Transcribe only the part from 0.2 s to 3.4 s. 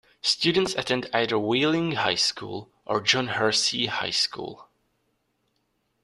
Students attend either Wheeling High School or John